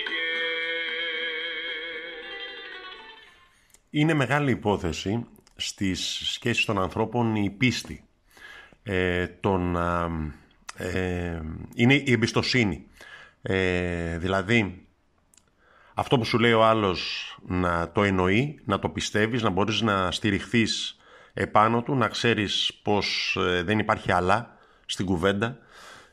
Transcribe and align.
Είναι 3.91 4.15
μεγάλη 4.15 4.51
υπόθεση 4.51 5.27
στις 5.57 6.21
σχέσεις 6.25 6.65
των 6.65 6.83
ανθρώπων 6.83 7.35
η 7.35 7.51
πίστη. 7.51 8.05
Ε, 8.83 9.27
τον, 9.27 9.77
α, 9.77 10.09
ε, 10.77 11.43
είναι 11.75 11.95
η 11.95 12.13
εμπιστοσύνη. 12.13 12.87
Ε, 13.43 14.19
δηλαδή, 14.19 14.87
αυτό 15.95 16.19
που 16.19 16.25
σου 16.25 16.39
λέει 16.39 16.53
ο 16.53 16.65
άλλος 16.65 17.35
να 17.47 17.93
το 17.93 18.03
εννοεί, 18.03 18.61
να 18.65 18.79
το 18.79 18.89
πιστεύεις, 18.89 19.43
να 19.43 19.51
μπορείς 19.51 19.81
να 19.81 20.11
στηριχθείς 20.11 21.00
επάνω 21.35 21.83
του, 21.83 21.95
να 21.95 22.09
ξέρεις 22.09 22.81
πως 22.83 23.37
ε, 23.41 23.63
δεν 23.63 23.79
υπάρχει 23.79 24.13
άλλα 24.13 24.57
στην 24.87 25.07
κουβέντα, 25.07 25.59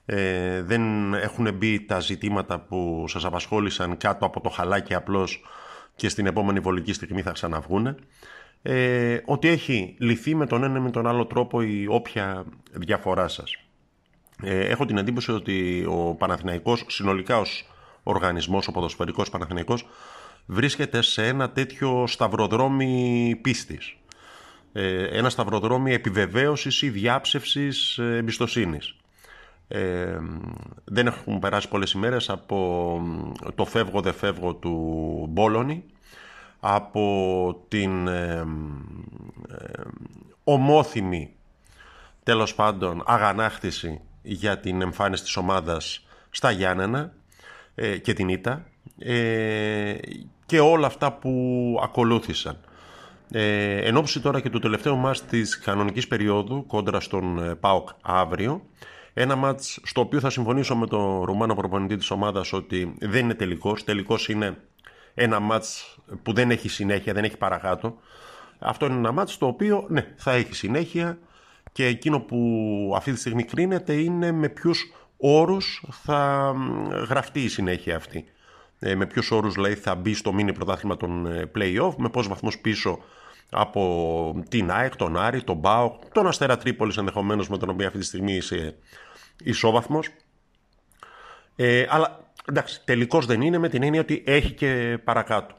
ε, 0.06 0.62
δεν 0.62 1.14
έχουν 1.14 1.54
μπει 1.54 1.86
τα 1.86 2.00
ζητήματα 2.00 2.60
που 2.60 3.06
σας 3.08 3.26
απασχόλησαν 3.26 3.98
κάτω 3.98 4.26
από 4.26 4.42
το 4.42 4.50
χαλάκι 4.50 4.94
απλώς 4.94 5.42
και 5.96 6.10
στην 6.10 6.26
επόμενη 6.26 6.60
βολική 6.60 6.94
στιγμή 6.94 7.22
θα 7.22 7.32
ξαναβγούνε. 7.32 7.96
Ε, 8.62 9.18
ότι 9.26 9.48
έχει 9.48 9.96
λυθεί 10.00 10.36
με 10.36 10.46
τον 10.46 10.64
ένα 10.64 10.78
ή 10.78 10.82
με 10.82 10.92
τον 10.92 11.08
άλλο 11.08 11.26
τρόπο 11.26 11.62
η 11.62 11.86
όποια 11.90 12.46
διαφορά 12.72 13.28
σας. 13.28 13.56
Ε, 14.44 14.60
έχω 14.60 14.86
την 14.86 14.98
εντύπωση 14.98 15.32
ότι 15.32 15.86
ο 15.90 16.16
Παναθηναϊκός 16.16 16.86
συνολικά 16.88 17.40
ως 17.40 17.70
οργανισμός, 18.04 18.68
ο 18.68 18.72
ποδοσφαιρικός 18.72 19.30
Παναθηναϊκός 19.30 19.88
βρίσκεται 20.46 21.02
σε 21.02 21.28
ένα 21.28 21.50
τέτοιο 21.50 22.08
σταυροδρόμι 22.08 23.40
πίστης. 23.42 23.96
Ε, 24.74 25.04
ένα 25.04 25.30
σταυροδρόμι 25.30 25.94
επιβεβαίωσης 25.94 26.82
ή 26.82 26.90
διάψευσης 26.90 27.98
ε, 27.98 28.16
εμπιστοσύνης. 28.18 28.96
Ε, 29.68 30.18
δεν 30.84 31.08
έχουν 31.08 31.40
περάσει 31.40 31.68
πολλές 31.68 31.92
ημέρες 31.92 32.30
από 32.30 33.02
το 33.56 33.66
φεύγω 33.66 34.02
δε 34.02 34.12
φεύγω 34.12 34.54
του 34.54 35.26
Μπόλωνη 35.30 35.84
από 36.60 37.64
την 37.68 38.08
ε, 38.08 38.46
ομόθυμη 40.44 41.32
τέλος 42.24 42.56
πάντων 42.56 43.04
αγανάκτηση 43.06 44.02
για 44.22 44.60
την 44.60 44.82
εμφάνιση 44.82 45.24
της 45.24 45.36
ομάδας 45.36 46.06
στα 46.30 46.52
Γιάννενα 46.52 47.14
ε, 47.76 47.98
και 47.98 48.14
την 48.14 48.30
ΙΤΑ 48.30 48.66
ε, 49.00 49.96
και 50.46 50.60
όλα 50.60 50.88
αυτά 50.88 51.12
που 51.12 51.80
ακολούθησαν. 51.84 52.58
Ε, 53.32 53.76
εν 53.76 54.04
τώρα 54.22 54.40
και 54.40 54.50
του 54.50 54.60
τελευταίου 54.60 54.98
μας 54.98 55.26
της 55.26 55.60
κανονικής 55.60 56.08
περίοδου 56.08 56.66
κόντρα 56.66 57.00
στον 57.00 57.44
ε, 57.44 57.56
ΠΑΟΚ 57.56 57.90
αύριο 58.02 58.62
ένα 59.20 59.36
μάτς 59.36 59.80
στο 59.84 60.02
οποίο 60.02 60.20
θα 60.20 60.30
συμφωνήσω 60.30 60.76
με 60.76 60.88
τον 60.88 61.24
Ρουμάνο 61.24 61.56
προπονητή 61.56 61.96
της 61.96 62.12
ομάδας 62.12 62.54
ότι 62.54 62.94
δεν 63.00 63.24
είναι 63.24 63.34
τελικός. 63.34 63.84
Τελικός 63.84 64.30
είναι 64.30 64.58
ένα 65.14 65.40
μάτς 65.40 65.98
που 66.24 66.34
δεν 66.34 66.52
έχει 66.52 66.70
συνέχεια, 66.70 67.14
δεν 67.14 67.24
έχει 67.24 67.38
παρακάτω. 67.38 67.98
Αυτό 68.60 68.86
είναι 68.86 68.96
ένα 68.96 69.12
μάτς 69.12 69.38
το 69.38 69.46
οποίο 69.46 69.86
ναι, 69.90 70.14
θα 70.16 70.32
έχει 70.32 70.56
συνέχεια 70.56 71.18
και 71.72 71.86
εκείνο 71.86 72.20
που 72.20 72.38
αυτή 72.96 73.12
τη 73.12 73.20
στιγμή 73.20 73.44
κρίνεται 73.44 73.94
είναι 73.94 74.32
με 74.32 74.50
ποιους 74.50 74.92
όρους 75.18 75.84
θα 76.04 76.54
γραφτεί 77.10 77.44
η 77.44 77.50
συνέχεια 77.50 77.96
αυτή. 77.96 78.26
Ε, 78.80 78.96
με 78.96 79.06
ποιους 79.06 79.32
όρους 79.32 79.56
λέει 79.56 79.76
θα 79.76 79.96
μπει 79.96 80.14
στο 80.14 80.34
μίνι 80.34 80.54
πρωτάθλημα 80.54 80.98
των 80.98 81.26
ε, 81.26 81.52
play-off, 81.56 81.94
με 81.98 82.10
πόσους 82.10 82.30
βαθμούς 82.30 82.58
πίσω 82.58 83.00
από 83.50 84.44
την 84.50 84.72
ΑΕΚ, 84.72 84.96
τον 84.96 85.18
Άρη, 85.18 85.44
τον 85.44 85.62
ΠΑΟ, 85.62 85.96
τον 86.12 86.28
Αστέρα 86.28 86.58
Τρίπολης 86.58 86.98
ενδεχομένως 86.98 87.50
με 87.50 87.58
τον 87.58 87.70
οποίο 87.70 87.88
αυτή 87.88 88.00
τη 88.00 88.06
στιγμή 88.06 88.34
είσαι 88.34 88.76
ισόβαθμος. 89.44 90.10
Ε, 91.56 91.86
αλλά 91.90 92.32
εντάξει, 92.50 92.82
τελικός 92.86 93.26
δεν 93.26 93.42
είναι 93.42 93.58
με 93.58 93.70
την 93.70 93.84
έννοια 93.84 94.02
ότι 94.02 94.24
έχει 94.26 94.52
και 94.52 95.00
παρακάτω. 95.04 95.56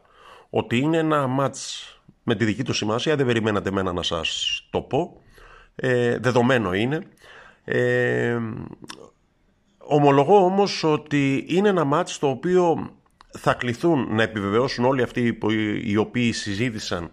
Ότι 0.50 0.78
είναι 0.78 0.98
ένα 0.98 1.26
μάτς 1.26 1.92
με 2.22 2.34
τη 2.34 2.44
δική 2.44 2.62
του 2.62 2.72
σημασία, 2.72 3.16
δεν 3.16 3.26
περιμένατε 3.26 3.68
εμένα 3.68 3.92
να 3.92 4.02
σας 4.02 4.62
το 4.70 4.80
πω. 4.80 5.22
Ε, 5.74 6.18
δεδομένο 6.18 6.72
είναι. 6.74 7.00
Ε, 7.64 8.38
ομολογώ 9.78 10.44
όμως 10.44 10.84
ότι 10.84 11.44
είναι 11.48 11.68
ένα 11.68 11.84
μάτς 11.84 12.18
το 12.18 12.28
οποίο 12.28 12.90
θα 13.38 13.54
κληθούν 13.54 14.14
να 14.14 14.22
επιβεβαιώσουν 14.22 14.84
όλοι 14.84 15.02
αυτοί 15.02 15.38
οι 15.84 15.96
οποίοι 15.96 16.32
συζήτησαν 16.32 17.10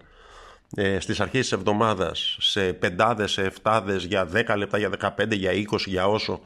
ε, 0.75 0.99
στις 0.99 1.19
αρχές 1.19 1.41
της 1.41 1.51
εβδομάδας 1.51 2.37
σε 2.39 2.73
πεντάδες, 2.73 3.31
σε 3.31 3.41
εφτάδες 3.41 4.03
για 4.03 4.25
10 4.25 4.55
λεπτά, 4.57 4.77
για 4.77 4.89
15, 4.89 5.35
για 5.35 5.51
20, 5.51 5.85
για 5.85 6.07
όσο. 6.07 6.39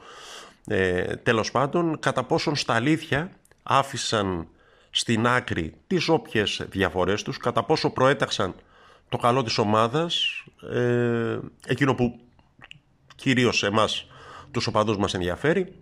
Ε, 0.66 1.02
τέλος 1.02 1.50
πάντων 1.50 1.98
κατά 1.98 2.24
πόσον 2.24 2.56
στα 2.56 2.74
αλήθεια 2.74 3.30
άφησαν 3.62 4.46
στην 4.90 5.26
άκρη 5.26 5.74
τις 5.86 6.08
όποιες 6.08 6.62
διαφορές 6.70 7.22
τους, 7.22 7.36
κατά 7.36 7.62
πόσο 7.62 7.90
προέταξαν 7.90 8.54
το 9.08 9.16
καλό 9.16 9.42
της 9.42 9.58
ομάδας, 9.58 10.44
ε, 10.72 11.38
εκείνο 11.66 11.94
που 11.94 12.20
κυρίως 13.16 13.62
εμάς 13.62 14.06
τους 14.50 14.66
οπαδούς 14.66 14.96
μας 14.96 15.14
ενδιαφέρει 15.14 15.72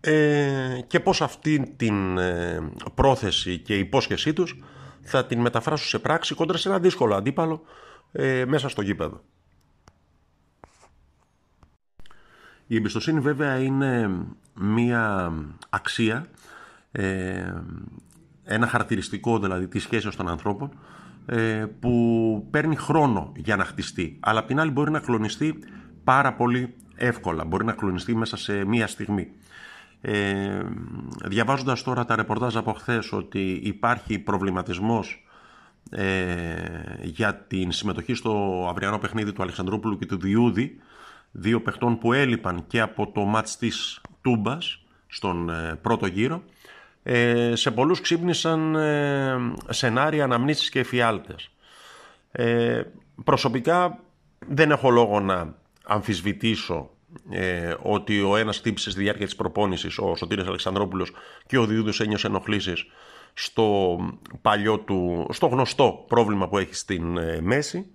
ε, 0.00 0.80
και 0.86 1.00
πώς 1.00 1.20
αυτή 1.22 1.74
την 1.76 2.18
ε, 2.18 2.70
πρόθεση 2.94 3.58
και 3.58 3.78
υπόσχεσή 3.78 4.32
τους 4.32 4.56
θα 5.02 5.26
την 5.26 5.40
μεταφράσουν 5.40 5.86
σε 5.86 5.98
πράξη 5.98 6.34
κόντρα 6.34 6.56
σε 6.56 6.68
ένα 6.68 6.78
δύσκολο 6.78 7.14
αντίπαλο 7.14 7.62
ε, 8.12 8.44
μέσα 8.46 8.68
στο 8.68 8.82
γήπεδο. 8.82 9.20
Η 12.66 12.76
εμπιστοσύνη 12.76 13.20
βέβαια 13.20 13.58
είναι 13.58 14.10
μία 14.54 15.32
αξία, 15.70 16.26
ε, 16.92 17.52
ένα 18.44 18.66
χαρακτηριστικό 18.66 19.38
δηλαδή 19.38 19.68
της 19.68 19.82
σχέσης 19.82 20.16
των 20.16 20.28
ανθρώπων 20.28 20.78
ε, 21.26 21.66
που 21.80 22.46
παίρνει 22.50 22.76
χρόνο 22.76 23.32
για 23.36 23.56
να 23.56 23.64
χτιστεί 23.64 24.16
αλλά 24.20 24.38
απ' 24.38 24.46
την 24.46 24.60
άλλη 24.60 24.70
μπορεί 24.70 24.90
να 24.90 25.00
κλονιστεί 25.00 25.58
πάρα 26.04 26.34
πολύ 26.34 26.74
εύκολα, 26.94 27.44
μπορεί 27.44 27.64
να 27.64 27.72
κλονιστεί 27.72 28.16
μέσα 28.16 28.36
σε 28.36 28.64
μία 28.64 28.86
στιγμή. 28.86 29.32
Ε, 30.04 30.60
διαβάζοντας 31.24 31.82
τώρα 31.82 32.04
τα 32.04 32.16
ρεπορτάζ 32.16 32.56
από 32.56 32.72
χθες 32.72 33.12
ότι 33.12 33.60
υπάρχει 33.62 34.18
προβληματισμός 34.18 35.26
ε, 35.90 36.54
για 37.02 37.34
την 37.34 37.72
συμμετοχή 37.72 38.14
στο 38.14 38.66
αυριανό 38.70 38.98
παιχνίδι 38.98 39.32
του 39.32 39.42
Αλεξανδρούπουλου 39.42 39.98
και 39.98 40.06
του 40.06 40.18
Διούδη 40.18 40.80
δύο 41.30 41.60
παιχτών 41.60 41.98
που 41.98 42.12
έλειπαν 42.12 42.64
και 42.66 42.80
από 42.80 43.10
το 43.12 43.24
μάτς 43.24 43.56
της 43.56 44.00
Τούμπας 44.20 44.84
στον 45.06 45.48
ε, 45.48 45.78
πρώτο 45.82 46.06
γύρο 46.06 46.42
ε, 47.02 47.52
σε 47.54 47.70
πολλούς 47.70 48.00
ξύπνησαν 48.00 48.74
ε, 48.74 49.36
σενάρια, 49.68 50.24
αναμνήσεις 50.24 50.68
και 50.68 50.78
εφιάλτες. 50.78 51.50
Ε, 52.32 52.82
προσωπικά 53.24 53.98
δεν 54.48 54.70
έχω 54.70 54.90
λόγο 54.90 55.20
να 55.20 55.54
αμφισβητήσω 55.84 56.90
ε, 57.30 57.74
ότι 57.82 58.22
ο 58.22 58.36
ένας 58.36 58.58
χτύπησε 58.58 58.90
στη 58.90 59.00
διάρκεια 59.00 59.24
της 59.24 59.36
προπόνησης, 59.36 59.98
ο 59.98 60.14
Σωτήρης 60.16 60.46
Αλεξανδρόπουλος 60.46 61.12
και 61.46 61.58
ο 61.58 61.66
Διούδης 61.66 62.00
ένιωσε 62.00 62.26
ενοχλήσεις 62.26 62.86
στο 63.34 63.98
παλιό 64.42 64.78
του, 64.78 65.26
στο 65.30 65.46
γνωστό 65.46 66.04
πρόβλημα 66.08 66.48
που 66.48 66.58
έχει 66.58 66.74
στην 66.74 67.16
ε, 67.16 67.40
μέση. 67.40 67.86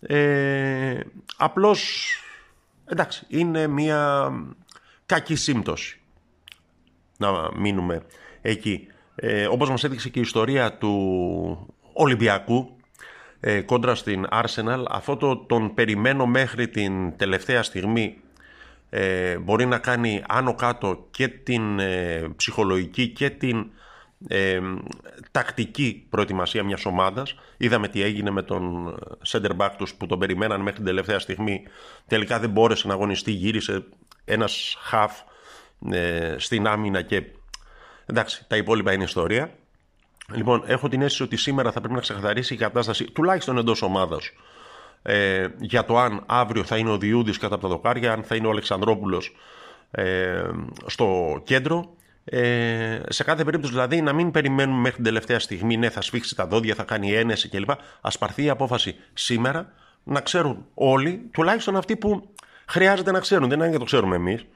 Ε, 0.00 1.00
απλώς, 1.36 2.10
εντάξει, 2.84 3.26
είναι 3.28 3.66
μια 3.66 4.32
κακή 5.06 5.34
σύμπτωση 5.34 6.00
να 7.16 7.50
μείνουμε 7.56 8.02
εκεί. 8.42 8.86
Ε, 9.14 9.46
όπως 9.46 9.70
μας 9.70 9.84
έδειξε 9.84 10.08
και 10.08 10.18
η 10.18 10.22
ιστορία 10.22 10.72
του 10.72 11.74
Ολυμπιακού 11.92 12.76
ε, 13.40 13.60
κόντρα 13.60 13.94
στην 13.94 14.26
Arsenal, 14.30 14.84
αυτό 14.88 15.16
το 15.16 15.36
τον 15.36 15.74
περιμένω 15.74 16.26
μέχρι 16.26 16.68
την 16.68 17.16
τελευταία 17.16 17.62
στιγμή 17.62 18.20
ε, 18.90 19.38
μπορεί 19.38 19.66
να 19.66 19.78
κάνει 19.78 20.22
άνω 20.28 20.54
κάτω 20.54 21.06
και 21.10 21.28
την 21.28 21.78
ε, 21.78 22.28
ψυχολογική 22.36 23.08
και 23.08 23.30
την 23.30 23.70
ε, 24.28 24.60
τακτική 25.30 26.06
προετοιμασία 26.10 26.64
μιας 26.64 26.84
ομάδας. 26.84 27.34
Είδαμε 27.56 27.88
τι 27.88 28.02
έγινε 28.02 28.30
με 28.30 28.42
τον 28.42 28.94
center 29.28 29.56
back 29.56 29.70
τους 29.78 29.94
που 29.94 30.06
τον 30.06 30.18
περιμέναν 30.18 30.60
μέχρι 30.60 30.76
την 30.76 30.84
τελευταία 30.84 31.18
στιγμή. 31.18 31.62
Τελικά 32.06 32.38
δεν 32.38 32.50
μπόρεσε 32.50 32.86
να 32.86 32.94
αγωνιστεί, 32.94 33.30
γύρισε 33.30 33.84
ένας 34.24 34.76
half 34.92 35.10
ε, 35.92 36.34
στην 36.38 36.66
άμυνα 36.66 37.02
και 37.02 37.22
εντάξει, 38.06 38.44
τα 38.48 38.56
υπόλοιπα 38.56 38.92
είναι 38.92 39.04
ιστορία. 39.04 39.54
Λοιπόν, 40.34 40.62
έχω 40.66 40.88
την 40.88 41.02
αίσθηση 41.02 41.22
ότι 41.22 41.36
σήμερα 41.36 41.72
θα 41.72 41.78
πρέπει 41.78 41.94
να 41.94 42.00
ξεκαθαρίσει 42.00 42.54
η 42.54 42.56
κατάσταση 42.56 43.04
τουλάχιστον 43.04 43.58
εντός 43.58 43.82
ομάδας 43.82 44.30
ε, 45.02 45.46
για 45.58 45.84
το 45.84 45.98
αν 45.98 46.22
αύριο 46.26 46.64
θα 46.64 46.76
είναι 46.76 46.90
ο 46.90 46.98
Διούδης 46.98 47.38
κατά 47.38 47.54
από 47.54 47.62
τα 47.62 47.68
δοκάρια, 47.68 48.12
αν 48.12 48.22
θα 48.22 48.34
είναι 48.34 48.46
ο 48.46 48.50
Αλεξανδρόπουλος 48.50 49.36
ε, 49.90 50.42
στο 50.86 51.40
κέντρο 51.44 51.94
Ε, 52.24 53.00
σε 53.08 53.24
κάθε 53.24 53.44
περίπτωση 53.44 53.72
δηλαδή 53.72 54.00
να 54.02 54.12
μην 54.12 54.30
περιμένουμε 54.30 54.78
μέχρι 54.78 54.94
την 54.94 55.04
τελευταία 55.04 55.38
στιγμή, 55.38 55.76
ναι 55.76 55.90
θα 55.90 56.00
σφίξει 56.00 56.36
τα 56.36 56.46
δόντια, 56.46 56.74
θα 56.74 56.82
κάνει 56.82 57.12
ένεση 57.12 57.48
κλπ. 57.48 57.70
Ας 58.00 58.18
πάρθει 58.18 58.44
η 58.44 58.48
απόφαση 58.48 58.96
σήμερα 59.14 59.72
να 60.04 60.20
ξέρουν 60.20 60.66
όλοι, 60.74 61.28
τουλάχιστον 61.32 61.76
αυτοί 61.76 61.96
που 61.96 62.30
χρειάζεται 62.66 63.10
να 63.10 63.20
ξέρουν, 63.20 63.48
δεν 63.48 63.58
είναι 63.58 63.70
και 63.70 63.78
το 63.78 63.84
ξέρουμε 63.84 64.16
εμείς, 64.16 64.46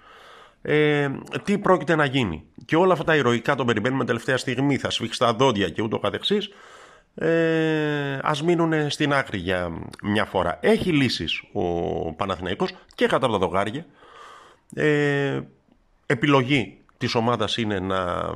ε, 0.62 1.10
τι 1.44 1.58
πρόκειται 1.58 1.94
να 1.94 2.04
γίνει. 2.04 2.44
Και 2.64 2.76
όλα 2.76 2.92
αυτά 2.92 3.04
τα 3.04 3.16
ηρωικά 3.16 3.54
τον 3.54 3.66
περιμένουμε 3.66 4.04
τελευταία 4.04 4.36
στιγμή, 4.36 4.76
θα 4.76 4.90
σφίξει 4.90 5.18
τα 5.18 5.32
δόντια 5.32 5.68
και 5.68 5.82
ούτω 5.82 5.98
καθεξής, 5.98 6.50
ε, 7.14 8.18
ας 8.22 8.42
μείνουν 8.42 8.90
στην 8.90 9.12
άκρη 9.12 9.38
για 9.38 9.72
μια 10.02 10.24
φορά. 10.24 10.58
Έχει 10.60 10.92
λύσεις 10.92 11.42
ο 11.52 12.12
Παναθηναϊκός 12.12 12.74
και 12.94 13.06
κατά 13.06 13.28
τα 13.28 13.38
δογάρια. 13.38 13.86
Ε, 14.74 15.40
επιλογή 16.06 16.78
της 16.98 17.14
ομάδας 17.14 17.56
είναι 17.56 17.78
να 17.78 18.32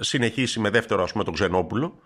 συνεχίσει 0.00 0.60
με 0.60 0.70
δεύτερο 0.70 1.02
ας 1.02 1.12
πούμε 1.12 1.24
τον 1.24 1.34
Ξενόπουλο. 1.34 1.98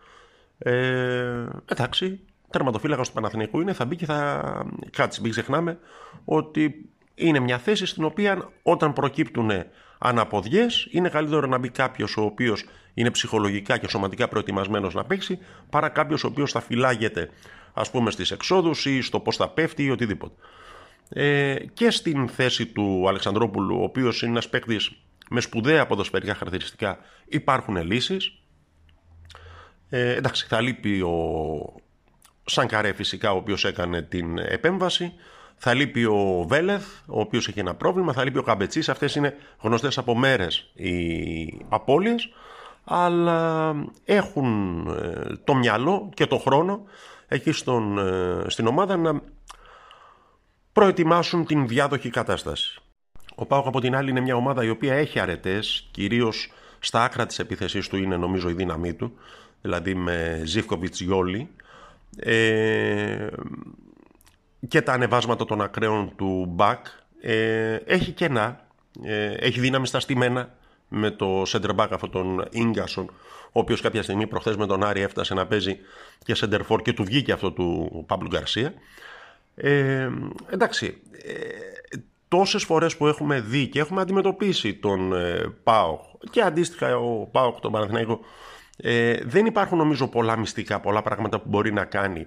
Ε, 0.58 1.46
εντάξει, 1.66 2.20
τερματοφύλακας 2.50 3.08
του 3.08 3.14
Παναθηναϊκού 3.14 3.60
είναι, 3.60 3.72
θα 3.72 3.84
μπει 3.84 3.96
και 3.96 4.04
θα 4.04 4.42
κάτσει. 4.90 5.20
Μην 5.20 5.30
ξεχνάμε 5.30 5.78
ότι 6.24 6.88
είναι 7.14 7.38
μια 7.40 7.58
θέση 7.58 7.86
στην 7.86 8.04
οποία 8.04 8.48
όταν 8.62 8.92
προκύπτουν 8.92 9.50
αναποδιές 9.98 10.88
είναι 10.90 11.08
καλύτερο 11.08 11.46
να 11.46 11.58
μπει 11.58 11.68
κάποιος 11.68 12.16
ο 12.16 12.22
οποίος 12.22 12.64
είναι 12.96 13.10
ψυχολογικά 13.10 13.78
και 13.78 13.88
σωματικά 13.88 14.28
προετοιμασμένος 14.28 14.94
να 14.94 15.04
παίξει 15.04 15.38
παρά 15.70 15.88
κάποιος 15.88 16.24
ο 16.24 16.26
οποίος 16.26 16.52
θα 16.52 16.60
φυλάγεται 16.60 17.30
ας 17.72 17.90
πούμε 17.90 18.10
στις 18.10 18.30
εξόδους 18.30 18.86
ή 18.86 19.00
στο 19.00 19.20
πώς 19.20 19.36
θα 19.36 19.48
πέφτει 19.48 19.84
ή 19.84 19.90
οτιδήποτε. 19.90 20.34
Ε, 21.08 21.54
και 21.72 21.90
στην 21.90 22.28
θέση 22.28 22.66
του 22.66 23.08
Αλεξανδρόπουλου 23.08 23.80
ο 23.80 23.82
οποίος 23.82 24.22
είναι 24.22 24.30
ένας 24.30 24.48
παίκτης 24.48 24.90
με 25.30 25.40
σπουδαία 25.40 25.86
ποδοσφαιρικά 25.86 26.34
χαρακτηριστικά 26.34 26.98
υπάρχουν 27.26 27.76
λύσεις. 27.76 28.38
Ε, 29.88 30.14
εντάξει 30.14 30.46
θα 30.48 30.60
λείπει 30.60 31.00
ο 31.00 31.74
Σανκαρέ 32.44 32.92
φυσικά 32.92 33.32
ο 33.32 33.36
οποίος 33.36 33.64
έκανε 33.64 34.02
την 34.02 34.38
επέμβαση 34.38 35.12
θα 35.56 35.74
λείπει 35.74 36.04
ο 36.04 36.44
Βέλεθ, 36.48 36.86
ο 37.06 37.20
οποίος 37.20 37.48
έχει 37.48 37.60
ένα 37.60 37.74
πρόβλημα, 37.74 38.12
θα 38.12 38.24
λείπει 38.24 38.38
ο 38.38 38.42
Καμπετσής. 38.42 38.88
Αυτές 38.88 39.14
είναι 39.14 39.36
γνωστές 39.60 39.98
από 39.98 40.16
μέρες 40.16 40.70
οι 40.74 40.94
απώλειες, 41.68 42.28
αλλά 42.88 43.74
έχουν 44.04 44.86
ε, 44.88 45.36
το 45.44 45.54
μυαλό 45.54 46.10
και 46.14 46.26
το 46.26 46.38
χρόνο 46.38 46.82
εκεί 47.28 47.52
στον, 47.52 47.98
ε, 47.98 48.44
στην 48.46 48.66
ομάδα 48.66 48.96
να 48.96 49.20
προετοιμάσουν 50.72 51.46
την 51.46 51.66
διάδοχη 51.66 52.10
κατάσταση. 52.10 52.80
Ο 53.34 53.46
Πάοκ 53.46 53.66
από 53.66 53.80
την 53.80 53.96
άλλη 53.96 54.10
είναι 54.10 54.20
μια 54.20 54.36
ομάδα 54.36 54.64
η 54.64 54.68
οποία 54.68 54.94
έχει 54.94 55.20
αρετές, 55.20 55.88
κυρίως 55.90 56.52
στα 56.78 57.04
άκρα 57.04 57.26
της 57.26 57.38
επίθεσής 57.38 57.88
του 57.88 57.96
είναι 57.96 58.16
νομίζω 58.16 58.48
η 58.48 58.52
δύναμή 58.52 58.94
του, 58.94 59.12
δηλαδή 59.62 59.94
με 59.94 60.40
Ζίφκοβιτς 60.44 61.00
Γιόλι. 61.00 61.48
Ε, 62.16 63.26
και 64.68 64.82
τα 64.82 64.92
ανεβάσματα 64.92 65.44
των 65.44 65.60
ακραίων 65.60 66.12
του 66.16 66.46
Μπακ 66.48 66.86
ε, 67.20 67.74
έχει 67.74 68.12
κενά, 68.12 68.66
ε, 69.02 69.32
έχει 69.32 69.60
δύναμη 69.60 69.86
στα 69.86 70.00
στημένα 70.00 70.55
με 70.88 71.10
το 71.10 71.42
center 71.46 71.74
back 71.76 71.88
αυτόν 71.90 72.10
τον 72.10 72.44
Ίγκασον 72.50 73.10
ο 73.52 73.60
οποίος 73.60 73.80
κάποια 73.80 74.02
στιγμή 74.02 74.26
προχθές 74.26 74.56
με 74.56 74.66
τον 74.66 74.84
Άρη 74.84 75.00
έφτασε 75.00 75.34
να 75.34 75.46
παίζει 75.46 75.78
και 76.24 76.36
center 76.40 76.60
for 76.68 76.82
και 76.82 76.92
του 76.92 77.04
βγήκε 77.04 77.32
αυτό 77.32 77.52
του 77.52 78.04
Παύλου 78.06 78.28
Γκαρσία 78.28 78.74
ε, 79.54 80.08
εντάξει 80.50 81.00
ε, 81.24 81.98
τόσες 82.28 82.64
φορές 82.64 82.96
που 82.96 83.06
έχουμε 83.06 83.40
δει 83.40 83.66
και 83.66 83.80
έχουμε 83.80 84.00
αντιμετωπίσει 84.00 84.74
τον 84.74 85.12
ε, 85.12 85.54
ΠΑΟΚ 85.62 86.00
και 86.30 86.40
αντίστοιχα 86.40 86.96
ο 86.96 87.26
ΠΑΟΚ 87.26 87.60
τον 87.60 87.72
Παναθηναϊκό 87.72 88.20
ε, 88.76 89.14
δεν 89.24 89.46
υπάρχουν 89.46 89.78
νομίζω 89.78 90.08
πολλά 90.08 90.36
μυστικά, 90.36 90.80
πολλά 90.80 91.02
πράγματα 91.02 91.40
που 91.40 91.48
μπορεί 91.48 91.72
να 91.72 91.84
κάνει 91.84 92.26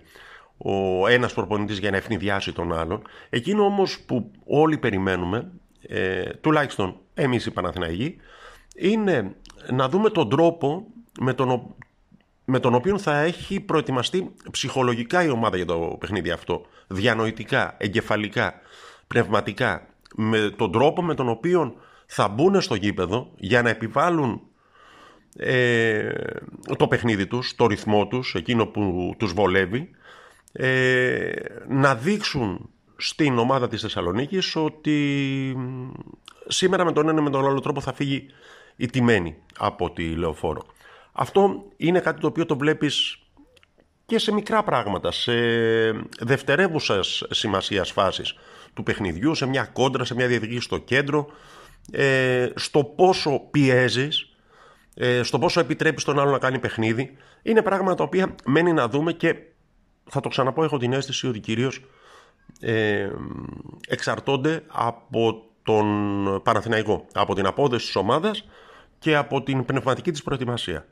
ο 0.57 1.07
ένας 1.07 1.33
προπονητής 1.33 1.79
για 1.79 1.91
να 1.91 1.97
ευνηδιάσει 1.97 2.53
τον 2.53 2.73
άλλον. 2.73 3.01
Εκείνο 3.29 3.63
όμως 3.63 3.99
που 3.99 4.31
όλοι 4.45 4.77
περιμένουμε, 4.77 5.51
ε, 5.87 6.23
τουλάχιστον 6.23 6.95
εμείς 7.13 7.45
οι 7.45 7.51
Παναθηναϊκοί, 7.51 8.15
είναι 8.75 9.35
να 9.71 9.89
δούμε 9.89 10.09
τον 10.09 10.29
τρόπο 10.29 10.85
με 11.19 11.33
τον, 11.33 11.75
με 12.45 12.59
τον 12.59 12.73
οποίο 12.73 12.97
θα 12.97 13.19
έχει 13.19 13.59
προετοιμαστεί 13.59 14.33
ψυχολογικά 14.51 15.23
η 15.23 15.29
ομάδα 15.29 15.55
για 15.55 15.65
το 15.65 15.95
παιχνίδι 15.99 16.31
αυτό. 16.31 16.65
Διανοητικά, 16.87 17.75
εγκεφαλικά, 17.77 18.53
πνευματικά. 19.07 19.87
Με 20.15 20.53
τον 20.57 20.71
τρόπο 20.71 21.03
με 21.03 21.13
τον 21.13 21.29
οποίο 21.29 21.75
θα 22.05 22.27
μπουν 22.27 22.61
στο 22.61 22.75
γήπεδο 22.75 23.31
για 23.35 23.61
να 23.61 23.69
επιβάλλουν 23.69 24.41
ε, 25.37 26.11
το 26.77 26.87
παιχνίδι 26.87 27.27
τους, 27.27 27.55
το 27.55 27.67
ρυθμό 27.67 28.07
τους, 28.07 28.35
εκείνο 28.35 28.65
που 28.65 29.13
τους 29.17 29.33
βολεύει 29.33 29.89
ε, 30.51 31.31
να 31.67 31.95
δείξουν 31.95 32.69
στην 32.95 33.37
ομάδα 33.37 33.67
της 33.67 33.81
Θεσσαλονίκης 33.81 34.55
ότι 34.55 35.57
σήμερα 36.47 36.85
με 36.85 36.91
τον 36.91 37.09
ένα 37.09 37.21
με 37.21 37.29
τον 37.29 37.45
άλλο 37.45 37.59
τρόπο 37.59 37.81
θα 37.81 37.93
φύγει 37.93 38.25
η 38.79 38.85
τιμένη 38.87 39.35
από 39.57 39.91
τη 39.91 40.15
λεωφόρο. 40.15 40.65
Αυτό 41.11 41.65
είναι 41.77 41.99
κάτι 41.99 42.19
το 42.19 42.27
οποίο 42.27 42.45
το 42.45 42.57
βλέπεις 42.57 43.19
και 44.05 44.19
σε 44.19 44.33
μικρά 44.33 44.63
πράγματα, 44.63 45.11
σε 45.11 45.33
δευτερεύουσας 46.19 47.23
σημασίας 47.29 47.91
φάσεις 47.91 48.35
του 48.73 48.83
παιχνιδιού, 48.83 49.35
σε 49.35 49.45
μια 49.45 49.63
κόντρα, 49.63 50.05
σε 50.05 50.15
μια 50.15 50.27
διαδικασία 50.27 50.61
στο 50.61 50.77
κέντρο, 50.77 51.27
ε, 51.91 52.49
στο 52.55 52.83
πόσο 52.83 53.39
πιέζεις, 53.51 54.35
ε, 54.93 55.23
στο 55.23 55.39
πόσο 55.39 55.59
επιτρέπεις 55.59 56.03
τον 56.03 56.19
άλλο 56.19 56.31
να 56.31 56.37
κάνει 56.37 56.59
παιχνίδι. 56.59 57.17
Είναι 57.41 57.61
πράγματα 57.61 57.95
τα 57.95 58.03
οποία 58.03 58.35
μένει 58.45 58.73
να 58.73 58.87
δούμε 58.87 59.13
και 59.13 59.35
θα 60.09 60.19
το 60.19 60.29
ξαναπώ, 60.29 60.63
έχω 60.63 60.77
την 60.77 60.93
αίσθηση 60.93 61.27
ότι 61.27 61.39
κυρίως 61.39 61.81
ε, 62.59 63.09
εξαρτώνται 63.87 64.63
από 64.67 65.43
τον 65.63 66.41
Παναθηναϊκό, 66.43 67.05
από 67.13 67.35
την 67.35 67.45
απόδοση 67.45 67.85
της 67.85 67.95
ομάδας 67.95 68.45
και 68.99 69.15
από 69.15 69.43
την 69.43 69.65
πνευματική 69.65 70.11
της 70.11 70.23
προετοιμασία. 70.23 70.87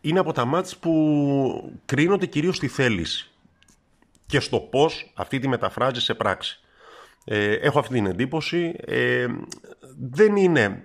Είναι 0.00 0.18
από 0.18 0.32
τα 0.32 0.44
μάτς 0.44 0.76
που 0.76 1.72
κρίνονται 1.84 2.26
κυρίως 2.26 2.56
στη 2.56 2.68
θέληση 2.68 3.30
και 4.26 4.40
στο 4.40 4.58
πώς 4.58 5.12
αυτή 5.14 5.38
τη 5.38 5.48
μεταφράζει 5.48 6.00
σε 6.00 6.14
πράξη. 6.14 6.60
Ε, 7.24 7.52
έχω 7.52 7.78
αυτή 7.78 7.94
την 7.94 8.06
εντύπωση. 8.06 8.74
Ε, 8.86 9.26
δεν 10.10 10.36
είναι 10.36 10.84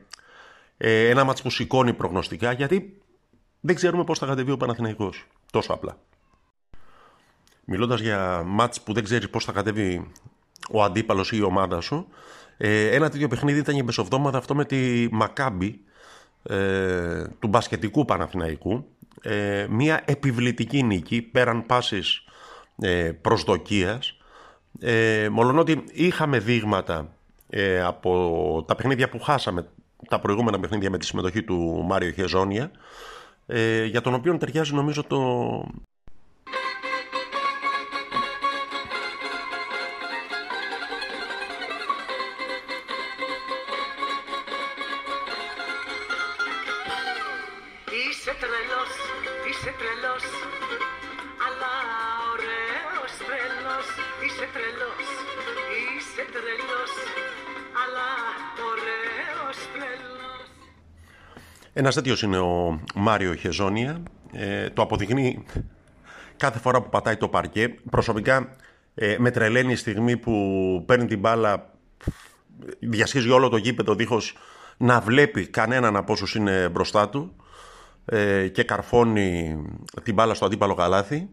ε, 0.77 1.09
ένα 1.09 1.23
μάτς 1.23 1.41
που 1.41 1.49
σηκώνει 1.49 1.93
προγνωστικά 1.93 2.51
γιατί 2.51 3.01
δεν 3.59 3.75
ξέρουμε 3.75 4.03
πώς 4.03 4.19
θα 4.19 4.25
κατεβεί 4.25 4.51
ο 4.51 4.57
Παναθηναϊκός. 4.57 5.27
Τόσο 5.51 5.73
απλά. 5.73 5.97
Μιλώντας 7.65 7.99
για 7.99 8.43
μάτς 8.45 8.81
που 8.81 8.93
δεν 8.93 9.03
ξέρεις 9.03 9.29
πώς 9.29 9.45
θα 9.45 9.51
κατέβει 9.51 10.11
ο 10.71 10.83
αντίπαλος 10.83 11.31
ή 11.31 11.37
η 11.39 11.41
ομάδα 11.41 11.81
σου, 11.81 12.07
ε, 12.57 12.95
ένα 12.95 13.09
τέτοιο 13.09 13.27
παιχνίδι 13.27 13.59
ήταν 13.59 13.75
η 13.75 13.83
μεσοβδόμαδα 13.83 14.37
αυτό 14.37 14.55
με 14.55 14.65
τη 14.65 15.07
Μακάμπη 15.11 15.81
ε, 16.49 17.23
του 17.39 17.47
μπασκετικού 17.47 18.05
Παναθηναϊκού. 18.05 18.85
Ε, 19.21 19.65
μια 19.69 20.01
επιβλητική 20.05 20.83
νίκη 20.83 21.21
πέραν 21.21 21.65
πάσης 21.65 22.23
ε, 22.81 23.11
προσδοκίας. 23.21 24.17
Ε, 24.79 25.29
ότι 25.57 25.83
είχαμε 25.91 26.39
δείγματα 26.39 27.09
ε, 27.49 27.81
από 27.81 28.63
τα 28.67 28.75
παιχνίδια 28.75 29.09
που 29.09 29.19
χάσαμε, 29.19 29.67
τα 30.09 30.19
προηγούμενα 30.19 30.59
παιχνίδια 30.59 30.89
με 30.89 30.97
τη 30.97 31.05
συμμετοχή 31.05 31.43
του 31.43 31.83
Μάριο 31.85 32.11
Χεζόνια, 32.11 32.71
ε, 33.45 33.85
για 33.85 34.01
τον 34.01 34.13
οποίο 34.13 34.37
ταιριάζει 34.37 34.73
νομίζω 34.73 35.03
το, 35.03 35.19
Ένας 61.77 61.95
τέτοιος 61.95 62.21
είναι 62.21 62.37
ο 62.37 62.79
Μάριο 62.95 63.33
Χεζόνια. 63.33 64.03
Ε, 64.31 64.69
το 64.69 64.81
αποδεικνύει 64.81 65.45
κάθε 66.37 66.59
φορά 66.59 66.81
που 66.81 66.89
πατάει 66.89 67.17
το 67.17 67.27
παρκέ. 67.27 67.75
Προσωπικά 67.89 68.55
ε, 68.95 69.15
με 69.19 69.31
τρελαίνει 69.31 69.71
η 69.71 69.75
στιγμή 69.75 70.17
που 70.17 70.33
παίρνει 70.85 71.05
την 71.05 71.19
μπάλα, 71.19 71.73
διασχίζει 72.79 73.29
όλο 73.29 73.49
το 73.49 73.57
γήπεδο 73.57 73.95
δίχως 73.95 74.37
να 74.77 74.99
βλέπει 74.99 75.47
κανέναν 75.47 75.95
από 75.95 76.13
όσους 76.13 76.35
είναι 76.35 76.69
μπροστά 76.69 77.09
του 77.09 77.35
ε, 78.05 78.47
και 78.47 78.63
καρφώνει 78.63 79.61
την 80.03 80.13
μπάλα 80.13 80.33
στο 80.33 80.45
αντίπαλο 80.45 80.73
καλάθι. 80.73 81.29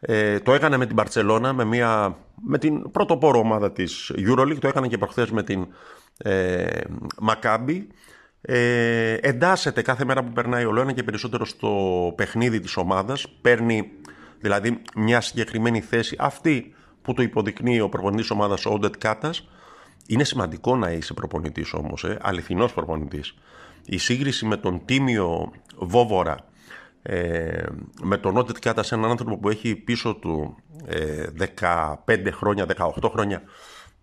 Ε, 0.00 0.40
το 0.40 0.54
έκανε 0.54 0.76
με 0.76 0.86
την 0.86 0.94
Μπαρτσελώνα, 0.94 1.52
με, 1.52 1.64
μια, 1.64 2.16
με 2.42 2.58
την 2.58 2.90
πρωτοπόρο 2.90 3.38
ομάδα 3.38 3.72
της 3.72 4.12
Euroleague, 4.16 4.58
το 4.58 4.68
έκανε 4.68 4.88
και 4.88 4.98
προχθές 4.98 5.30
με 5.30 5.42
την 5.42 5.66
ε, 6.18 6.66
Maccabi 7.28 7.82
Ε, 8.42 9.16
εντάσσεται 9.20 9.82
κάθε 9.82 10.04
μέρα 10.04 10.24
που 10.24 10.32
περνάει 10.32 10.64
ο 10.64 10.72
Λόνα 10.72 10.92
και 10.92 11.02
περισσότερο 11.02 11.44
στο 11.44 11.72
παιχνίδι 12.16 12.60
της 12.60 12.76
ομάδας. 12.76 13.28
Παίρνει 13.40 13.90
δηλαδή 14.40 14.82
μια 14.96 15.20
συγκεκριμένη 15.20 15.80
θέση 15.80 16.16
αυτή 16.18 16.74
που 17.02 17.14
το 17.14 17.22
υποδεικνύει 17.22 17.80
ο 17.80 17.88
προπονητής 17.88 18.22
της 18.22 18.30
ομάδας 18.30 18.66
ο 18.66 18.70
Όντετ 18.70 18.94
Κάτας. 18.98 19.48
Είναι 20.06 20.24
σημαντικό 20.24 20.76
να 20.76 20.90
είσαι 20.90 21.14
προπονητής 21.14 21.72
όμως, 21.72 22.04
ε, 22.04 22.18
αληθινός 22.22 22.72
προπονητής. 22.72 23.34
Η 23.84 23.98
σύγκριση 23.98 24.46
με 24.46 24.56
τον 24.56 24.80
τίμιο 24.84 25.52
Βόβορα, 25.76 26.36
ε, 27.02 27.62
με 28.02 28.16
τον 28.16 28.36
Όντετ 28.36 28.56
Κάτα 28.58 28.82
σε 28.82 28.94
έναν 28.94 29.10
άνθρωπο 29.10 29.38
που 29.38 29.48
έχει 29.48 29.76
πίσω 29.76 30.14
του 30.14 30.56
ε, 30.86 31.26
15 32.06 32.28
χρόνια, 32.32 32.66
18 32.76 33.10
χρόνια 33.10 33.42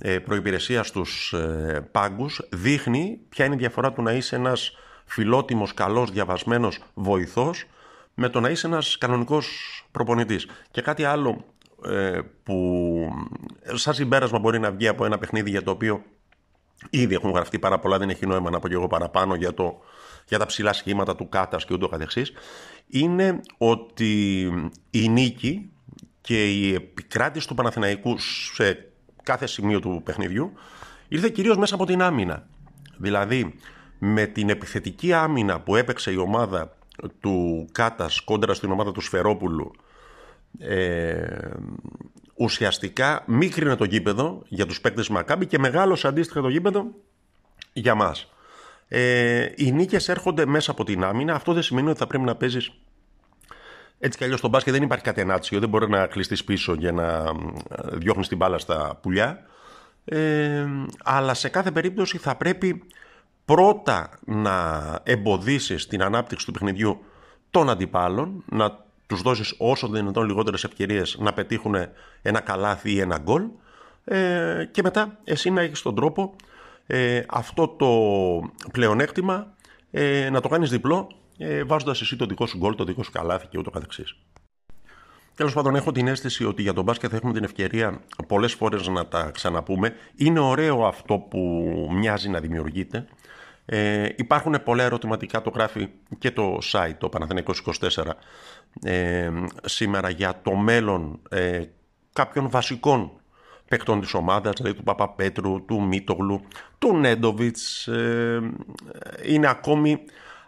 ε, 0.01 0.19
προϋπηρεσία 0.19 0.83
στους 0.83 1.33
ε, 1.33 1.87
πάγκους 1.91 2.47
δείχνει 2.51 3.19
ποια 3.29 3.45
είναι 3.45 3.55
η 3.55 3.57
διαφορά 3.57 3.93
του 3.93 4.01
να 4.01 4.11
είσαι 4.11 4.35
ένας 4.35 4.71
φιλότιμος, 5.05 5.73
καλός, 5.73 6.11
διαβασμένος 6.11 6.79
βοηθός 6.93 7.65
με 8.13 8.29
το 8.29 8.39
να 8.39 8.49
είσαι 8.49 8.67
ένας 8.67 8.97
κανονικός 8.97 9.47
προπονητής. 9.91 10.47
Και 10.71 10.81
κάτι 10.81 11.03
άλλο 11.03 11.45
ε, 11.85 12.19
που 12.43 13.09
σαν 13.73 13.93
συμπέρασμα 13.93 14.39
μπορεί 14.39 14.59
να 14.59 14.71
βγει 14.71 14.87
από 14.87 15.05
ένα 15.05 15.17
παιχνίδι 15.17 15.49
για 15.49 15.63
το 15.63 15.71
οποίο 15.71 16.03
ήδη 16.89 17.13
έχουν 17.13 17.31
γραφτεί 17.31 17.59
πάρα 17.59 17.79
πολλά, 17.79 17.97
δεν 17.97 18.09
έχει 18.09 18.25
νόημα 18.25 18.49
να 18.49 18.59
πω 18.59 18.67
και 18.67 18.73
εγώ 18.73 18.87
παραπάνω 18.87 19.35
για, 19.35 19.53
το, 19.53 19.79
για 20.27 20.37
τα 20.37 20.45
ψηλά 20.45 20.73
σχήματα 20.73 21.15
του 21.15 21.29
Κάτας 21.29 21.65
και 21.65 21.73
ούτω 21.73 21.87
καθεξής, 21.87 22.31
είναι 22.87 23.39
ότι 23.57 24.43
η 24.89 25.09
νίκη 25.09 25.71
και 26.21 26.51
η 26.51 26.73
επικράτηση 26.73 27.47
του 27.47 27.55
Παναθηναϊκού 27.55 28.17
σε 28.53 28.91
κάθε 29.23 29.47
σημείο 29.47 29.79
του 29.79 30.01
παιχνιδιού 30.05 30.51
ήρθε 31.07 31.29
κυρίως 31.29 31.57
μέσα 31.57 31.75
από 31.75 31.85
την 31.85 32.01
άμυνα. 32.01 32.47
Δηλαδή 32.97 33.55
με 33.99 34.25
την 34.25 34.49
επιθετική 34.49 35.13
άμυνα 35.13 35.59
που 35.59 35.75
έπαιξε 35.75 36.11
η 36.11 36.15
ομάδα 36.15 36.77
του 37.19 37.67
Κάτας 37.71 38.21
κόντρα 38.21 38.53
στην 38.53 38.71
ομάδα 38.71 38.91
του 38.91 39.01
Σφερόπουλου 39.01 39.71
ε, 40.59 41.27
ουσιαστικά 42.33 43.23
μίκρινε 43.27 43.75
το 43.75 43.83
γήπεδο 43.83 44.41
για 44.47 44.65
τους 44.65 44.81
παίκτες 44.81 45.09
Μακάμπη 45.09 45.45
και 45.45 45.59
μεγάλωσε 45.59 46.07
αντίστοιχα 46.07 46.41
το 46.41 46.49
γήπεδο 46.49 46.85
για 47.73 47.95
μας. 47.95 48.31
Ε, 48.87 49.47
οι 49.55 49.71
νίκες 49.71 50.09
έρχονται 50.09 50.45
μέσα 50.45 50.71
από 50.71 50.83
την 50.83 51.03
άμυνα. 51.03 51.33
Αυτό 51.33 51.53
δεν 51.53 51.63
σημαίνει 51.63 51.89
ότι 51.89 51.99
θα 51.99 52.07
πρέπει 52.07 52.23
να 52.23 52.35
παίζεις 52.35 52.71
έτσι 53.99 54.17
κι 54.17 54.23
αλλιώς 54.23 54.39
στο 54.39 54.47
μπάσκετ 54.47 54.73
δεν 54.73 54.83
υπάρχει 54.83 55.03
κατενάτσιο, 55.03 55.59
δεν 55.59 55.69
μπορεί 55.69 55.89
να 55.89 56.07
κλειστείς 56.07 56.43
πίσω 56.43 56.73
για 56.73 56.91
να 56.91 57.31
διώχνεις 57.91 58.27
την 58.27 58.37
μπάλα 58.37 58.57
στα 58.57 58.99
πουλιά. 59.01 59.45
Ε, 60.05 60.65
αλλά 61.03 61.33
σε 61.33 61.49
κάθε 61.49 61.71
περίπτωση 61.71 62.17
θα 62.17 62.35
πρέπει 62.35 62.83
πρώτα 63.45 64.09
να 64.25 64.99
εμποδίσεις 65.03 65.87
την 65.87 66.03
ανάπτυξη 66.03 66.45
του 66.45 66.51
παιχνιδιού 66.51 66.99
των 67.51 67.69
αντιπάλων, 67.69 68.43
να 68.49 68.85
τους 69.07 69.21
δώσεις 69.21 69.55
όσο 69.57 69.87
δυνατόν 69.87 70.25
λιγότερες 70.25 70.63
ευκαιρίες 70.63 71.17
να 71.19 71.33
πετύχουν 71.33 71.75
ένα 72.21 72.39
καλάθι 72.39 72.91
ή 72.91 72.99
ένα 72.99 73.17
γκολ 73.17 73.43
ε, 74.03 74.69
και 74.71 74.81
μετά 74.81 75.17
εσύ 75.23 75.49
να 75.49 75.61
έχεις 75.61 75.81
τον 75.81 75.95
τρόπο 75.95 76.35
ε, 76.87 77.21
αυτό 77.29 77.67
το 77.67 77.89
πλεονέκτημα 78.71 79.53
ε, 79.91 80.29
να 80.29 80.41
το 80.41 80.47
κάνεις 80.47 80.69
διπλό 80.69 81.07
ε, 81.37 81.63
βάζοντας 81.63 82.01
εσύ 82.01 82.15
το 82.15 82.25
δικό 82.25 82.45
σου 82.45 82.57
γκολ, 82.57 82.75
το 82.75 82.83
δικό 82.83 83.03
σου 83.03 83.11
καλάθι 83.11 83.47
και 83.47 83.57
ούτω 83.57 83.69
καθεξής. 83.69 84.15
Τέλος 85.35 85.53
πάντων, 85.53 85.75
έχω 85.75 85.91
την 85.91 86.07
αίσθηση 86.07 86.45
ότι 86.45 86.61
για 86.61 86.73
τον 86.73 86.83
μπάσκετ 86.83 87.09
θα 87.11 87.15
έχουμε 87.15 87.33
την 87.33 87.43
ευκαιρία 87.43 88.01
πολλές 88.27 88.53
φορές 88.53 88.87
να 88.87 89.07
τα 89.07 89.31
ξαναπούμε. 89.33 89.93
Είναι 90.15 90.39
ωραίο 90.39 90.85
αυτό 90.85 91.17
που 91.17 91.39
μοιάζει 91.91 92.29
να 92.29 92.39
δημιουργείται. 92.39 93.07
Ε, 93.65 94.09
υπάρχουν 94.15 94.63
πολλά 94.63 94.83
ερωτηματικά, 94.83 95.41
το 95.41 95.49
γράφει 95.49 95.89
και 96.17 96.31
το 96.31 96.57
site, 96.71 96.95
το 96.97 97.09
Παναθηναϊκός 97.09 97.63
24, 97.79 98.03
ε, 98.83 99.29
σήμερα 99.65 100.09
για 100.09 100.39
το 100.43 100.55
μέλλον 100.55 101.19
ε, 101.29 101.63
κάποιων 102.13 102.49
βασικών 102.49 103.11
παιχτών 103.67 104.01
της 104.01 104.13
ομάδας, 104.13 104.53
δηλαδή 104.57 104.75
του 104.75 104.83
Παπαπέτρου, 104.83 105.65
του 105.65 105.81
Μίτογλου, 105.81 106.41
του 106.77 106.97
Νέντοβιτς. 106.97 107.87
Ε, 107.87 108.51
είναι 109.25 109.47
ακόμη 109.47 109.99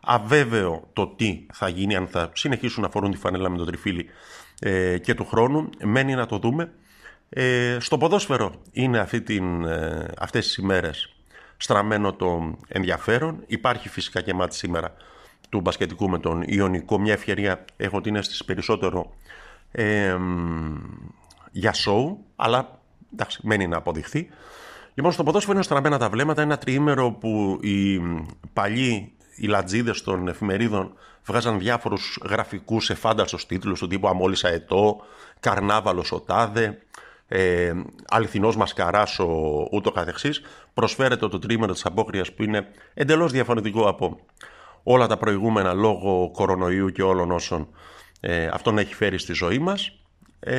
αβέβαιο 0.02 0.90
το 0.94 1.08
τι 1.08 1.46
θα 1.54 1.70
γίνει, 1.70 1.96
αν 1.96 2.08
θα 2.08 2.30
συνεχίσουν 2.34 2.84
να 2.84 2.90
φορούν 2.90 3.12
τη 3.12 3.18
φανέλα 3.18 3.50
με 3.50 3.58
τον 3.58 3.66
τριφύλι 3.66 4.06
ε, 4.60 4.98
και 4.98 5.14
του 5.14 5.26
χρόνου. 5.26 5.70
Μένει 5.84 6.14
να 6.14 6.26
το 6.26 6.38
δούμε. 6.38 6.72
Ε, 7.30 7.78
στο 7.80 7.98
ποδόσφαιρο 7.98 8.52
είναι 8.72 9.00
αυτή 9.00 9.22
την, 9.22 9.66
ε, 9.66 10.08
αυτές 10.20 10.46
τις 10.46 10.56
ημέρες 10.56 11.14
στραμμένο 11.58 12.14
το 12.14 12.56
ενδιαφέρον. 12.68 13.44
Υπάρχει 13.48 13.90
φυσικά 13.90 14.22
και 14.22 14.34
μάτι 14.34 14.56
σήμερα 14.56 14.94
του 15.50 15.62
μπασκετικού 15.62 16.10
με 16.10 16.20
τον 16.20 16.44
Ιωνικό. 16.46 17.00
Μια 17.00 17.14
ευκαιρία 17.14 17.66
έχω 17.78 18.02
την 18.02 18.16
αίσθηση 18.16 18.46
περισσότερο 18.46 19.14
ε, 19.72 20.18
για 21.52 21.74
σοου, 21.74 22.26
αλλά 22.36 22.79
εντάξει, 23.14 23.40
μένει 23.44 23.68
να 23.68 23.78
αποδειχθεί. 23.78 24.30
Λοιπόν, 24.94 25.12
στο 25.12 25.24
ποδόσφαιρο 25.24 25.54
είναι 25.54 25.64
στραμμένα 25.64 25.98
τα 25.98 26.10
βλέμματα. 26.10 26.42
Ένα 26.42 26.58
τριήμερο 26.58 27.12
που 27.12 27.60
οι 27.62 28.02
παλιοί 28.54 29.14
οι 29.36 29.48
λατζίδες 29.48 30.02
των 30.02 30.28
εφημερίδων 30.28 30.94
βγάζαν 31.26 31.60
διάφορους 31.60 32.20
γραφικούς 32.30 32.90
εφάνταστου 32.90 33.38
τίτλους 33.48 33.80
του 33.80 33.88
τύπου 33.88 34.08
Αμόλυσα 34.08 34.50
Ετώ, 34.50 35.02
Καρνάβαλος 35.40 36.12
ο 36.12 36.20
Τάδε, 36.20 36.82
ε, 37.28 37.74
Αληθινός 38.10 38.56
Μασκαράς 38.56 39.20
ο 39.20 39.68
ούτω 39.72 39.92
καθεξής. 39.92 40.42
Προσφέρεται 40.74 41.28
το 41.28 41.40
τρίμερο 41.40 41.74
της 41.74 41.86
απόκριας 41.86 42.34
που 42.34 42.44
είναι 42.44 42.68
εντελώς 42.94 43.32
διαφορετικό 43.32 43.88
από 43.88 44.20
όλα 44.84 45.08
τα 45.08 45.18
προηγούμενα 45.18 45.74
λόγω 45.74 46.32
κορονοϊού 46.34 46.90
και 46.90 47.04
όλων 47.04 47.32
όσων 47.32 47.68
ε, 48.20 48.48
αυτόν 48.48 48.78
έχει 48.78 48.94
φέρει 48.94 49.18
στη 49.18 49.34
ζωή 49.34 49.60
μας. 49.60 50.00
Ε, 50.40 50.56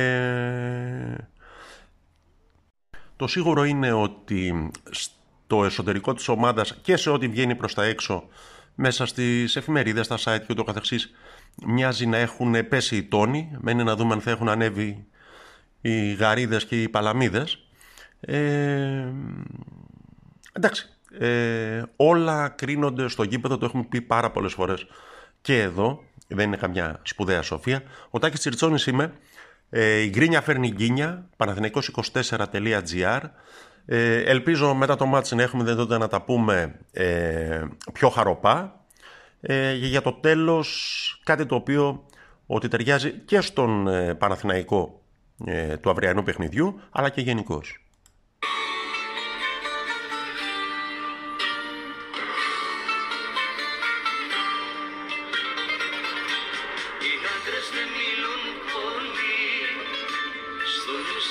το 3.21 3.27
σίγουρο 3.27 3.63
είναι 3.63 3.91
ότι 3.91 4.71
στο 4.89 5.63
εσωτερικό 5.65 6.13
της 6.13 6.27
ομάδας 6.27 6.75
και 6.81 6.97
σε 6.97 7.09
ό,τι 7.09 7.27
βγαίνει 7.27 7.55
προς 7.55 7.73
τα 7.73 7.83
έξω 7.83 8.27
μέσα 8.75 9.05
στις 9.05 9.55
εφημερίδες, 9.55 10.05
στα 10.05 10.17
site 10.17 10.39
και 10.39 10.47
ούτω 10.49 10.63
καθεξής 10.63 11.13
μοιάζει 11.65 12.05
να 12.05 12.17
έχουν 12.17 12.67
πέσει 12.67 12.95
οι 12.95 13.03
τόνοι. 13.03 13.51
Μένει 13.59 13.83
να 13.83 13.95
δούμε 13.95 14.13
αν 14.13 14.21
θα 14.21 14.31
έχουν 14.31 14.49
ανέβει 14.49 15.05
οι 15.81 16.13
γαρίδες 16.13 16.65
και 16.65 16.81
οι 16.81 16.89
παλαμίδες. 16.89 17.67
Ε, 18.19 19.13
εντάξει, 20.53 20.89
ε, 21.19 21.83
όλα 21.95 22.49
κρίνονται 22.49 23.07
στο 23.07 23.23
γήπεδο, 23.23 23.57
το 23.57 23.65
έχουμε 23.65 23.83
πει 23.89 24.01
πάρα 24.01 24.31
πολλές 24.31 24.53
φορές 24.53 24.85
και 25.41 25.61
εδώ, 25.61 26.03
δεν 26.27 26.47
είναι 26.47 26.57
καμιά 26.57 26.99
σπουδαία 27.03 27.41
σοφία. 27.41 27.83
Ο 28.09 28.19
Τάκης 28.19 28.39
Τσιρτσόνης 28.39 28.85
είμαι, 28.85 29.13
ε, 29.73 29.99
η 29.99 30.09
γκρίνια 30.09 30.41
φέρνει 30.41 30.69
γκίνια, 30.69 31.29
παναθηναϊκός24.gr 31.37 33.21
ε, 33.85 34.21
ελπίζω 34.21 34.73
μετά 34.73 34.95
το 34.95 35.05
μάτς 35.05 35.31
να 35.31 35.41
έχουμε 35.41 35.63
δυνατότητα 35.63 35.97
να 35.97 36.07
τα 36.07 36.21
πούμε 36.21 36.79
ε, 36.91 37.63
πιο 37.93 38.09
χαροπά. 38.09 38.85
Ε, 39.41 39.73
για 39.73 40.01
το 40.01 40.13
τέλος 40.13 41.21
κάτι 41.23 41.45
το 41.45 41.55
οποίο 41.55 42.05
ότι 42.45 42.67
ταιριάζει 42.67 43.11
και 43.11 43.41
στον 43.41 43.87
ε, 43.87 44.13
Παναθηναϊκό 44.13 45.01
ε, 45.45 45.77
του 45.77 45.89
αυριανού 45.89 46.23
παιχνιδιού 46.23 46.79
αλλά 46.91 47.09
και 47.09 47.21
γενικώς 47.21 47.81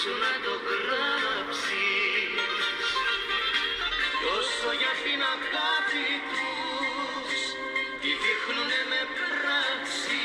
να 0.08 0.32
το 0.44 0.54
γράψεις. 0.66 2.32
Κι 4.18 4.26
όσο 4.38 4.70
για 4.80 4.94
την 5.04 5.20
αγάπη 5.34 6.08
τους 6.30 7.40
τη 8.00 8.10
δείχνουνε 8.22 8.80
με 8.90 9.02
πράξεις. 9.16 10.20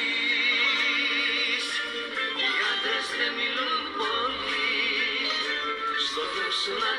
Οι 2.39 2.49
άντρες 2.71 3.07
δεν 3.19 3.31
μιλούν 3.39 3.83
πολύ 3.99 4.79
στο 6.05 6.23
δώσμα 6.35 6.91